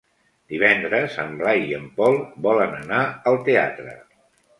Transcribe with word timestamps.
Divendres 0.51 1.17
en 1.23 1.35
Blai 1.41 1.61
i 1.65 1.75
en 1.79 1.85
Pol 1.99 2.17
volen 2.47 2.73
anar 2.79 3.03
al 3.33 3.39
teatre. 3.51 3.95